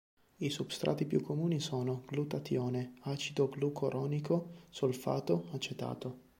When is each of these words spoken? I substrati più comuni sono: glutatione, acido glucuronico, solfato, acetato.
I 0.37 0.49
substrati 0.49 1.05
più 1.05 1.21
comuni 1.21 1.59
sono: 1.59 2.01
glutatione, 2.07 2.93
acido 3.01 3.47
glucuronico, 3.49 4.65
solfato, 4.71 5.45
acetato. 5.51 6.17